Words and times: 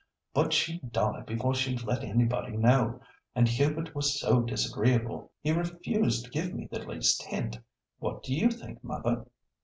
But 0.33 0.51
she'd 0.51 0.91
die 0.91 1.21
before 1.27 1.53
she 1.53 1.77
let 1.77 2.03
anybody 2.03 2.57
know, 2.57 3.01
and 3.35 3.47
Hubert 3.47 3.93
was 3.93 4.19
so 4.19 4.39
disagreeable, 4.41 5.31
he 5.41 5.51
refused 5.51 6.25
to 6.25 6.31
give 6.31 6.55
me 6.55 6.67
the 6.71 6.79
least 6.79 7.21
hint. 7.21 7.59
What 7.99 8.23
do 8.23 8.33
you 8.33 8.49
think, 8.49 8.83
mother?" 8.83 9.27